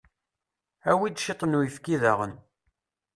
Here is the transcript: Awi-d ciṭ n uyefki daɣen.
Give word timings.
Awi-d 0.91 1.17
ciṭ 1.23 1.41
n 1.45 1.57
uyefki 1.57 1.95
daɣen. 2.01 2.33